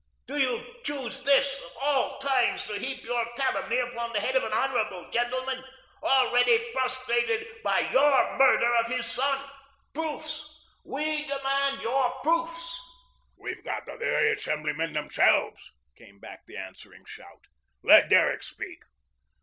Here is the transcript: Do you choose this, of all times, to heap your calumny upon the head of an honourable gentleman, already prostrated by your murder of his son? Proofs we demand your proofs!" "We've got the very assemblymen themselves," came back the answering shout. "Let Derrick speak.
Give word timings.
Do 0.25 0.35
you 0.39 0.63
choose 0.83 1.23
this, 1.25 1.61
of 1.63 1.73
all 1.79 2.17
times, 2.17 2.65
to 2.65 2.73
heap 2.73 3.03
your 3.03 3.23
calumny 3.37 3.77
upon 3.77 4.11
the 4.13 4.19
head 4.19 4.35
of 4.35 4.43
an 4.43 4.51
honourable 4.51 5.07
gentleman, 5.11 5.63
already 6.01 6.57
prostrated 6.73 7.45
by 7.63 7.81
your 7.81 8.35
murder 8.35 8.73
of 8.77 8.87
his 8.87 9.05
son? 9.05 9.39
Proofs 9.93 10.59
we 10.83 11.27
demand 11.27 11.83
your 11.83 12.09
proofs!" 12.23 12.81
"We've 13.37 13.63
got 13.63 13.85
the 13.85 13.95
very 13.97 14.31
assemblymen 14.31 14.93
themselves," 14.93 15.71
came 15.95 16.17
back 16.17 16.47
the 16.47 16.57
answering 16.57 17.05
shout. 17.05 17.45
"Let 17.83 18.09
Derrick 18.09 18.41
speak. 18.41 18.81